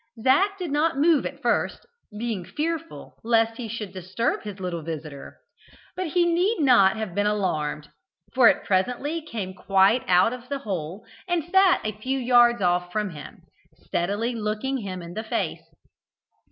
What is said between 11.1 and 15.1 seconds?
and sat a few yards off from him, steadily looking him